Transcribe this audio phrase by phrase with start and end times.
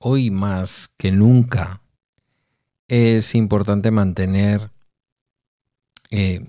[0.00, 1.82] hoy más que nunca
[2.88, 4.72] es importante mantener
[6.10, 6.44] eh,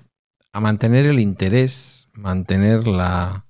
[0.54, 3.46] a mantener el interés, mantener la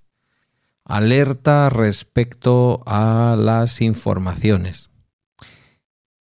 [0.83, 4.89] alerta respecto a las informaciones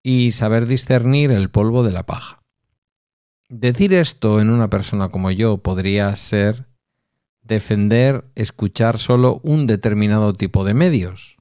[0.03, 2.43] y saber discernir el polvo de la paja.
[3.49, 6.67] Decir esto en una persona como yo podría ser
[7.43, 11.37] defender escuchar solo un determinado tipo de medios.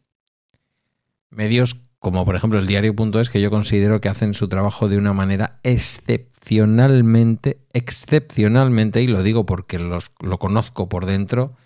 [1.30, 5.12] Medios como por ejemplo el diario.es que yo considero que hacen su trabajo de una
[5.12, 11.56] manera excepcionalmente, excepcionalmente, y lo digo porque los, lo conozco por dentro,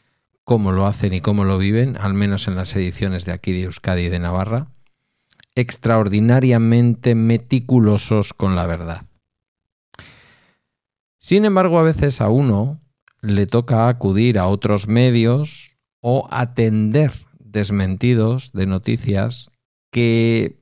[0.44, 3.64] cómo lo hacen y cómo lo viven, al menos en las ediciones de aquí de
[3.64, 4.68] Euskadi y de Navarra,
[5.56, 9.02] extraordinariamente meticulosos con la verdad.
[11.18, 12.80] Sin embargo, a veces a uno
[13.20, 19.49] le toca acudir a otros medios o atender desmentidos de noticias
[19.90, 20.58] que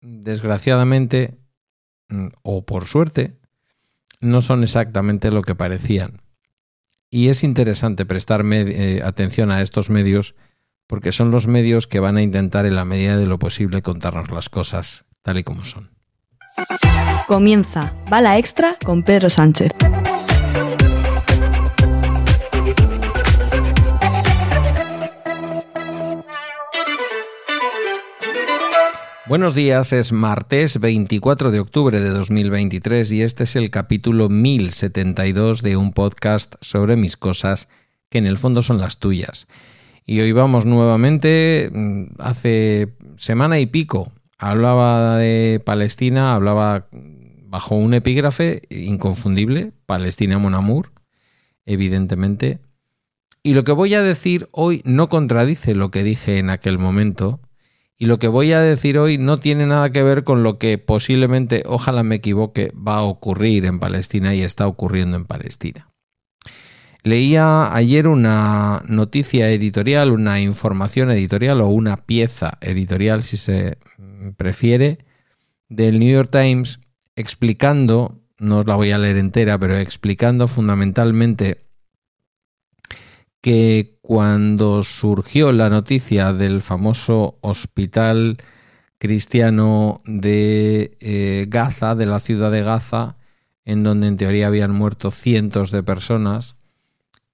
[0.00, 1.36] desgraciadamente
[2.08, 3.38] mm, o por suerte
[4.20, 6.22] no son exactamente lo que parecían.
[7.10, 10.34] Y es interesante prestar eh, atención a estos medios
[10.86, 14.30] porque son los medios que van a intentar en la medida de lo posible contarnos
[14.30, 15.90] las cosas tal y como son.
[17.26, 19.72] Comienza Bala Extra con Pedro Sánchez.
[29.28, 35.60] Buenos días, es martes 24 de octubre de 2023 y este es el capítulo 1072
[35.60, 37.68] de un podcast sobre mis cosas
[38.08, 39.46] que en el fondo son las tuyas.
[40.06, 47.92] Y hoy vamos nuevamente, mm, hace semana y pico, hablaba de Palestina, hablaba bajo un
[47.92, 50.90] epígrafe inconfundible, Palestina Monamur,
[51.66, 52.60] evidentemente.
[53.42, 57.40] Y lo que voy a decir hoy no contradice lo que dije en aquel momento,
[57.98, 60.78] y lo que voy a decir hoy no tiene nada que ver con lo que
[60.78, 65.90] posiblemente, ojalá me equivoque, va a ocurrir en Palestina y está ocurriendo en Palestina.
[67.02, 73.78] Leía ayer una noticia editorial, una información editorial o una pieza editorial, si se
[74.36, 74.98] prefiere,
[75.68, 76.80] del New York Times
[77.16, 81.67] explicando, no os la voy a leer entera, pero explicando fundamentalmente
[83.40, 88.38] que cuando surgió la noticia del famoso hospital
[88.98, 93.16] cristiano de eh, Gaza, de la ciudad de Gaza,
[93.64, 96.56] en donde en teoría habían muerto cientos de personas,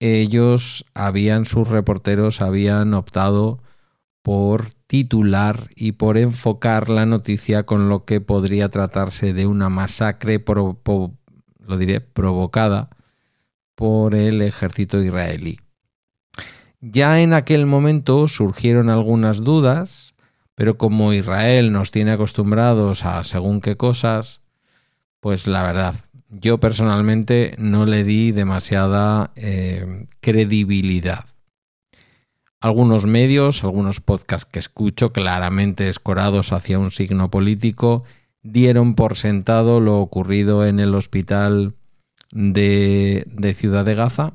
[0.00, 3.62] ellos habían, sus reporteros habían optado
[4.22, 10.42] por titular y por enfocar la noticia con lo que podría tratarse de una masacre,
[10.46, 12.88] lo diré, provocada
[13.74, 15.58] por el ejército israelí.
[16.86, 20.14] Ya en aquel momento surgieron algunas dudas,
[20.54, 24.42] pero como Israel nos tiene acostumbrados a según qué cosas,
[25.20, 25.94] pues la verdad,
[26.28, 31.24] yo personalmente no le di demasiada eh, credibilidad.
[32.60, 38.04] Algunos medios, algunos podcasts que escucho claramente escorados hacia un signo político,
[38.42, 41.72] dieron por sentado lo ocurrido en el hospital
[42.30, 44.34] de, de Ciudad de Gaza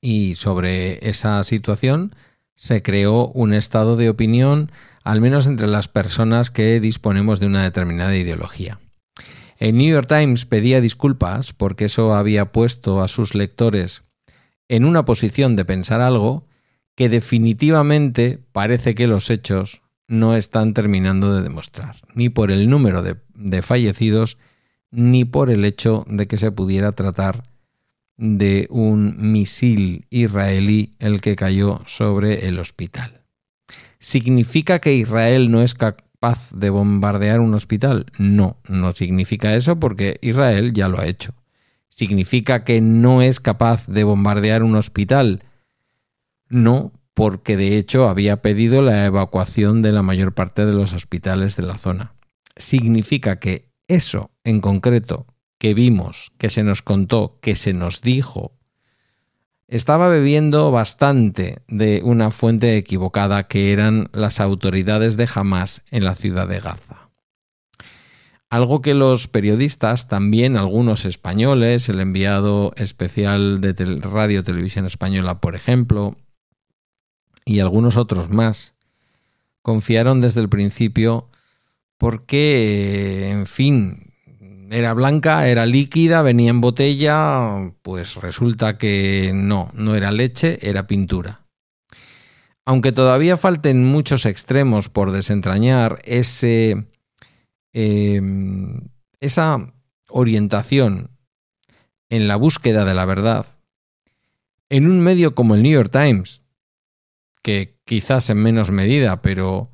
[0.00, 2.14] y sobre esa situación
[2.54, 4.70] se creó un estado de opinión,
[5.02, 8.78] al menos entre las personas que disponemos de una determinada ideología.
[9.56, 14.02] El New York Times pedía disculpas porque eso había puesto a sus lectores
[14.68, 16.46] en una posición de pensar algo
[16.94, 23.02] que definitivamente parece que los hechos no están terminando de demostrar, ni por el número
[23.02, 24.38] de, fallecidos,
[24.90, 27.49] ni por el hecho de que se pudiera tratar
[28.20, 33.22] de un misil israelí el que cayó sobre el hospital.
[33.98, 38.04] ¿Significa que Israel no es capaz de bombardear un hospital?
[38.18, 41.32] No, no significa eso porque Israel ya lo ha hecho.
[41.88, 45.42] ¿Significa que no es capaz de bombardear un hospital?
[46.50, 51.56] No, porque de hecho había pedido la evacuación de la mayor parte de los hospitales
[51.56, 52.12] de la zona.
[52.56, 55.26] Significa que eso en concreto
[55.60, 58.52] que vimos, que se nos contó, que se nos dijo,
[59.68, 66.14] estaba bebiendo bastante de una fuente equivocada que eran las autoridades de Hamas en la
[66.14, 67.10] ciudad de Gaza.
[68.48, 75.54] Algo que los periodistas, también algunos españoles, el enviado especial de Radio Televisión Española, por
[75.54, 76.16] ejemplo,
[77.44, 78.72] y algunos otros más,
[79.60, 81.28] confiaron desde el principio
[81.98, 84.09] porque, en fin,
[84.70, 90.86] era blanca, era líquida, venía en botella, pues resulta que no, no era leche, era
[90.86, 91.40] pintura.
[92.66, 96.86] aunque todavía falten muchos extremos por desentrañar, ese,
[97.72, 98.88] em,
[99.18, 99.72] esa
[100.08, 101.10] orientación
[102.10, 103.46] en la búsqueda de la verdad,
[104.68, 106.42] en un medio como el New York Times,
[107.42, 109.70] que quizás en menos medida, pero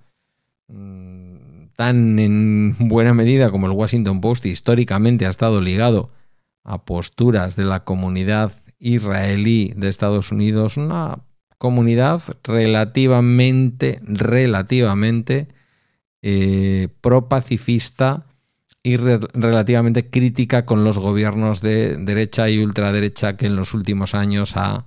[0.69, 1.16] mm,
[1.77, 6.11] tan en buena medida como el Washington Post históricamente ha estado ligado
[6.65, 11.21] a posturas de la comunidad israelí de Estados Unidos, una
[11.59, 15.49] comunidad relativamente, relativamente
[16.23, 18.27] eh, pro-pacifista
[18.83, 24.57] y relativamente crítica con los gobiernos de derecha y ultraderecha que en los últimos años
[24.57, 24.87] ha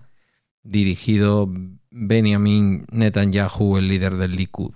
[0.63, 1.51] dirigido
[1.91, 4.73] Benjamin Netanyahu, el líder del Likud.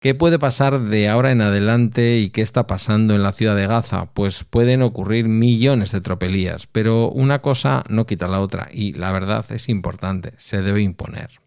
[0.00, 3.66] ¿Qué puede pasar de ahora en adelante y qué está pasando en la ciudad de
[3.66, 4.12] Gaza?
[4.14, 9.10] Pues pueden ocurrir millones de tropelías, pero una cosa no quita la otra y la
[9.10, 11.40] verdad es importante, se debe imponer.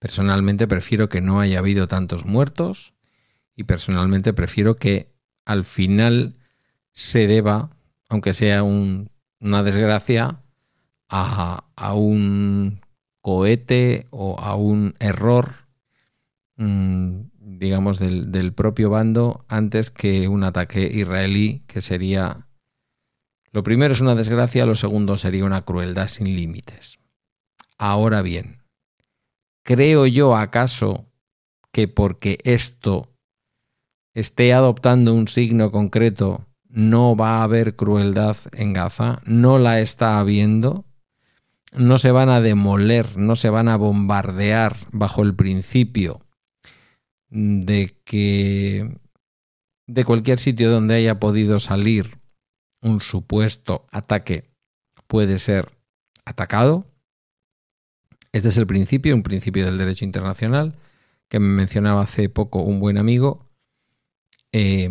[0.00, 2.92] Personalmente prefiero que no haya habido tantos muertos
[3.54, 6.34] y personalmente prefiero que al final
[6.92, 7.70] se deba,
[8.08, 10.40] aunque sea una desgracia,
[11.08, 12.80] a, un
[13.20, 15.63] cohete o a un error
[16.56, 22.46] digamos, del, propio bando antes que un ataque israelí que sería...
[23.50, 26.98] Lo primero es una desgracia, lo segundo sería una crueldad sin límites.
[27.78, 28.62] Ahora bien,
[29.62, 31.06] ¿creo yo acaso
[31.70, 33.12] que porque esto
[34.12, 39.20] esté adoptando un signo concreto no va a haber crueldad en Gaza?
[39.24, 40.84] ¿No la está habiendo?
[41.72, 46.23] ¿No se van a demoler, no se van a bombardear bajo el principio
[47.30, 48.98] de que
[49.86, 52.18] de cualquier sitio donde haya podido salir
[52.80, 54.50] un supuesto ataque
[55.06, 55.72] puede ser
[56.24, 56.86] atacado.
[58.32, 60.76] Este es el principio, un principio del derecho internacional
[61.28, 63.48] que me mencionaba hace poco un buen amigo.
[64.52, 64.90] Eh,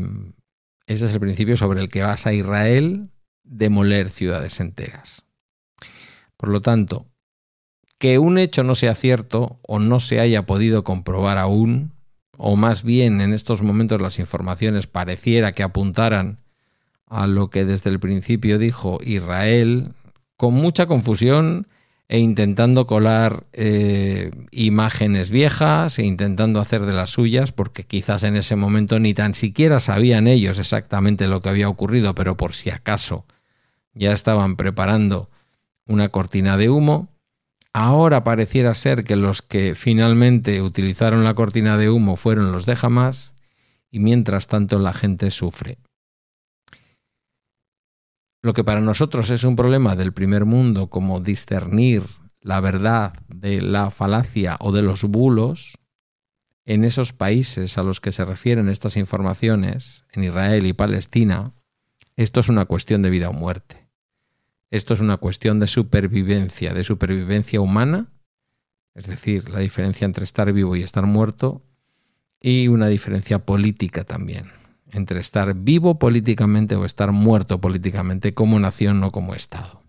[0.88, 3.10] ese es el principio sobre el que basa Israel
[3.44, 5.24] demoler ciudades enteras.
[6.38, 7.08] Por lo tanto,
[8.00, 11.93] que un hecho no sea cierto o no se haya podido comprobar aún
[12.38, 16.40] o más bien en estos momentos las informaciones pareciera que apuntaran
[17.08, 19.94] a lo que desde el principio dijo Israel,
[20.36, 21.68] con mucha confusión
[22.08, 28.36] e intentando colar eh, imágenes viejas e intentando hacer de las suyas, porque quizás en
[28.36, 32.70] ese momento ni tan siquiera sabían ellos exactamente lo que había ocurrido, pero por si
[32.72, 33.26] acaso
[33.94, 35.30] ya estaban preparando
[35.86, 37.10] una cortina de humo.
[37.74, 42.78] Ahora pareciera ser que los que finalmente utilizaron la cortina de humo fueron los de
[42.80, 43.34] Hamas
[43.90, 45.80] y mientras tanto la gente sufre.
[48.44, 52.04] Lo que para nosotros es un problema del primer mundo como discernir
[52.42, 55.78] la verdad de la falacia o de los bulos,
[56.66, 61.54] en esos países a los que se refieren estas informaciones, en Israel y Palestina,
[62.16, 63.83] esto es una cuestión de vida o muerte.
[64.74, 68.08] Esto es una cuestión de supervivencia, de supervivencia humana,
[68.96, 71.62] es decir, la diferencia entre estar vivo y estar muerto,
[72.42, 74.46] y una diferencia política también,
[74.92, 79.84] entre estar vivo políticamente o estar muerto políticamente como nación o como Estado.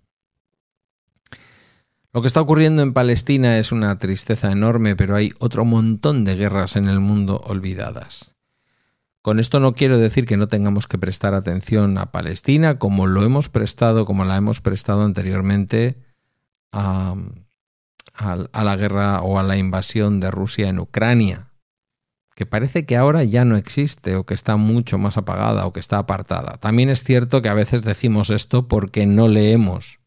[2.12, 6.36] Lo que está ocurriendo en Palestina es una tristeza enorme, pero hay otro montón de
[6.36, 8.33] guerras en el mundo olvidadas.
[9.24, 13.22] Con esto no quiero decir que no tengamos que prestar atención a Palestina como lo
[13.22, 15.96] hemos prestado, como la hemos prestado anteriormente
[16.70, 17.16] a,
[18.20, 21.52] la guerra o a la invasión de Rusia en Ucrania,
[22.34, 25.80] que parece que ahora ya no existe o que está mucho más apagada o que
[25.80, 26.58] está apartada.
[26.58, 30.00] También es cierto que a veces decimos esto porque no leemos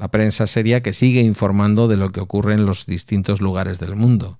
[0.00, 3.96] la prensa seria que sigue informando de lo que ocurre en los distintos lugares del
[3.96, 4.38] mundo.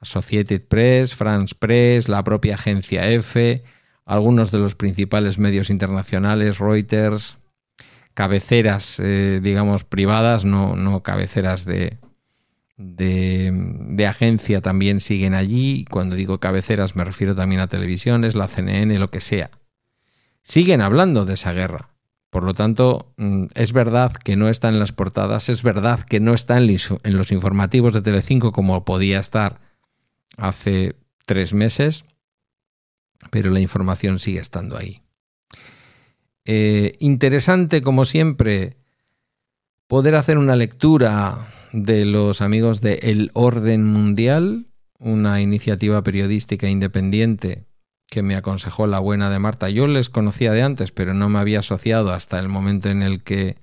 [0.00, 3.64] Associated Press, France Press, la propia agencia EFE,
[4.04, 7.38] algunos de los principales medios internacionales, Reuters,
[8.14, 11.98] cabeceras, eh, digamos, privadas, no, no cabeceras de,
[12.76, 15.84] de, agencia también siguen allí.
[15.90, 19.50] Cuando digo cabeceras me refiero también a televisiones, la CNN, lo que sea.
[20.42, 21.90] Siguen hablando de esa guerra.
[22.30, 26.20] Por lo tanto, mm, es verdad que no está en las portadas, es verdad que
[26.20, 29.60] no está en los informativos de Telecinco como podía estar
[30.36, 32.04] hace tres meses,
[33.30, 35.02] pero la información sigue estando ahí.
[36.44, 38.76] Eh, interesante, como siempre,
[39.86, 44.66] poder hacer una lectura de los amigos de El Orden Mundial,
[44.98, 47.66] una iniciativa periodística independiente
[48.06, 49.70] que me aconsejó la buena de Marta.
[49.70, 53.22] Yo les conocía de antes, pero no me había asociado hasta el momento en el
[53.22, 53.56] que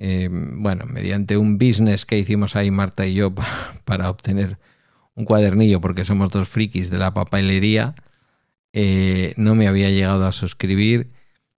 [0.00, 3.34] eh, bueno, mediante un business que hicimos ahí Marta y yo
[3.84, 4.58] para obtener
[5.18, 7.94] un cuadernillo, porque somos dos frikis de la papelería,
[8.72, 11.10] eh, no me había llegado a suscribir.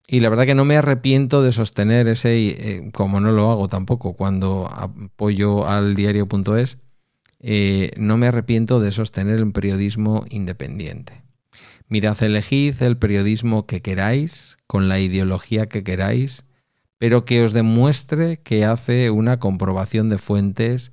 [0.07, 3.69] Y la verdad que no me arrepiento de sostener ese, eh, como no lo hago
[3.69, 6.79] tampoco cuando apoyo al diario.es,
[7.97, 11.23] no me arrepiento de sostener un periodismo independiente.
[11.88, 16.45] Mirad, elegid el periodismo que queráis, con la ideología que queráis,
[16.99, 20.93] pero que os demuestre que hace una comprobación de fuentes,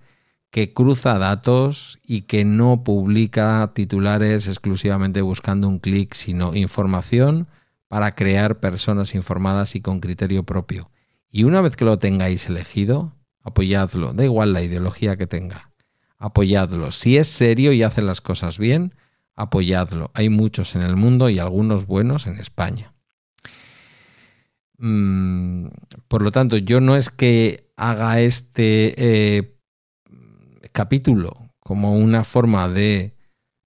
[0.51, 7.48] que cruza datos y que no publica titulares exclusivamente buscando un clic, sino información
[7.88, 10.89] para crear personas informadas y con criterio propio.
[11.30, 13.13] Y una vez que lo tengáis elegido,
[13.44, 15.72] apoyadlo, da igual la ideología que tenga,
[16.18, 16.92] apoyadlo.
[16.92, 18.94] Si es serio y hace las cosas bien,
[19.36, 20.12] apoyadlo.
[20.13, 22.94] Hay muchos en el mundo y algunos buenos en España.
[24.80, 25.68] Mm,
[26.08, 29.57] por lo tanto, yo no es que haga este eh,
[30.78, 33.16] capítulo como una forma de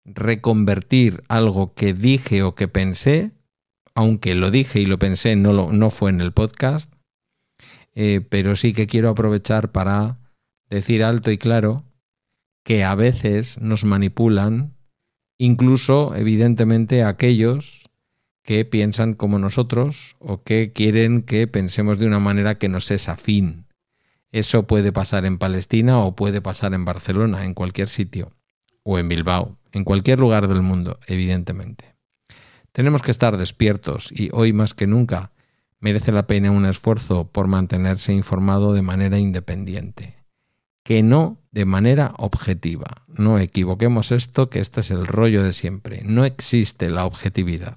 [0.05, 3.33] reconvertir algo que dije o que pensé,
[3.95, 6.89] aunque lo dije y lo pensé, no, lo, no fue en el podcast,
[7.95, 10.19] eh, pero sí que quiero aprovechar para
[10.69, 11.83] decir alto y claro
[12.63, 14.77] que a veces nos manipulan,
[15.37, 17.89] incluso evidentemente aquellos
[18.41, 23.09] que piensan como nosotros o que quieren que pensemos de una manera que nos es
[23.09, 23.65] afín.
[24.31, 28.31] Eso puede pasar en Palestina o puede pasar en Barcelona, en cualquier sitio,
[28.83, 31.95] o en Bilbao, en cualquier lugar del mundo, evidentemente.
[32.71, 35.31] Tenemos que estar despiertos y hoy más que nunca
[35.79, 40.15] merece la pena un esfuerzo por mantenerse informado de manera independiente,
[40.83, 43.03] que no de manera objetiva.
[43.07, 46.01] No equivoquemos esto, que este es el rollo de siempre.
[46.05, 47.75] No existe la objetividad.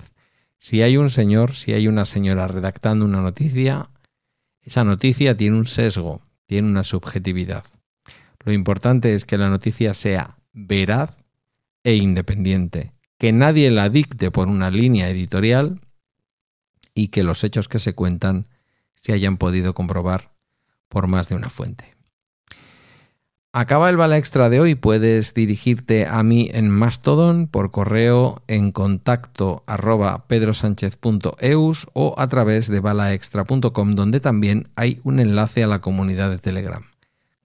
[0.61, 3.91] Si hay un señor, si hay una señora redactando una noticia,
[4.63, 7.65] esa noticia tiene un sesgo, tiene una subjetividad.
[8.45, 11.23] Lo importante es que la noticia sea veraz
[11.83, 15.81] e independiente, que nadie la dicte por una línea editorial
[16.95, 18.49] y que los hechos que se cuentan
[18.95, 20.35] se hayan podido comprobar
[20.89, 21.94] por más de una fuente.
[23.57, 24.75] Acaba el bala extra de hoy.
[24.75, 32.67] Puedes dirigirte a mí en Mastodon por correo en contacto arroba pedrosánchez.eus o a través
[32.67, 36.83] de balaextra.com donde también hay un enlace a la comunidad de Telegram.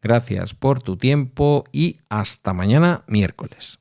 [0.01, 3.78] Gracias por tu tiempo y hasta mañana miércoles.